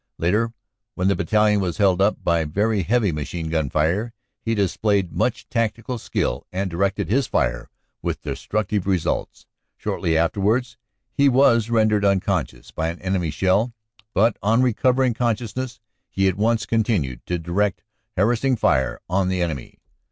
[0.17, 0.51] Later,
[0.95, 5.47] when the battalion was held up by very heavy machine gun fire, he displayed much
[5.47, 7.69] tactical skill and directed his fire
[8.01, 9.45] with destructive results.
[9.77, 10.75] Shortly afterwards
[11.13, 13.75] he was rendered unconscious by an enemy shell,
[14.15, 15.79] but on recover ing consciousness
[16.09, 17.83] he at once continued to direct
[18.17, 19.77] harassing fire on the enemy.